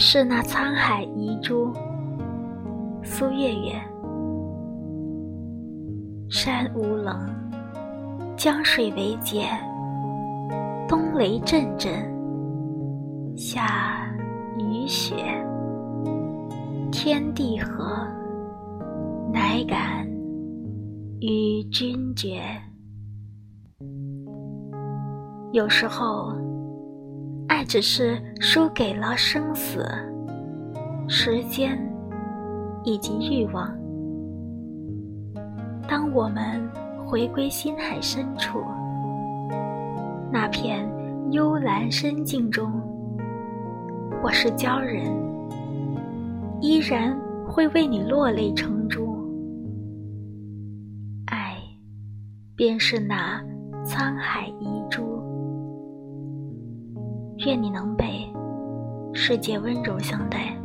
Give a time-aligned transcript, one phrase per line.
[0.00, 1.72] 是那沧海遗珠。
[3.02, 3.72] 苏月月。
[6.30, 7.18] 山无棱，
[8.36, 9.48] 江水为竭。
[10.86, 11.92] 冬雷阵阵，
[13.36, 14.08] 夏
[14.56, 15.16] 雨雪。
[16.92, 18.06] 天地合，
[19.32, 20.08] 乃敢
[21.20, 22.40] 与君绝。
[25.50, 26.32] 有时候，
[27.48, 29.84] 爱只是输给了生死、
[31.08, 31.78] 时间
[32.84, 33.74] 以及欲望。
[35.88, 36.70] 当我们
[37.06, 38.62] 回归心海深处，
[40.30, 40.86] 那片
[41.32, 42.70] 幽蓝深境中，
[44.22, 45.06] 我是鲛人，
[46.60, 49.16] 依然会为你落泪成珠。
[51.26, 51.56] 爱，
[52.54, 53.42] 便是那
[53.86, 54.14] 沧
[57.48, 58.30] 愿你能被
[59.14, 60.57] 世界温柔相待。